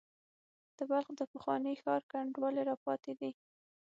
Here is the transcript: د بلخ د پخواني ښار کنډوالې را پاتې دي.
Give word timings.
د 0.77 0.79
بلخ 0.89 1.07
د 1.17 1.21
پخواني 1.31 1.73
ښار 1.81 2.01
کنډوالې 2.11 2.61
را 2.69 2.75
پاتې 2.85 3.11
دي. 3.19 3.31